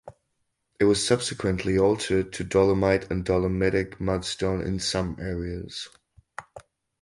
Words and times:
It 0.79 0.85
was 0.85 1.05
subsequently 1.05 1.77
altered 1.77 2.33
to 2.33 2.43
dolomite 2.43 3.11
and 3.11 3.23
dolomitic 3.23 3.99
mudstone 3.99 4.65
in 4.65 4.79
some 4.79 5.15
areas. 5.19 5.89